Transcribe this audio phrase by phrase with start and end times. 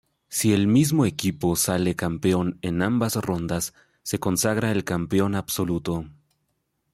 [0.29, 6.07] Si el mismo equipo sale campeón en ambas rondas, se consagra el campeón absoluto.